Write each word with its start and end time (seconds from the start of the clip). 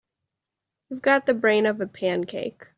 You've 0.89 1.03
got 1.03 1.27
the 1.27 1.35
brain 1.35 1.67
of 1.67 1.79
a 1.79 1.85
pancake. 1.85 2.65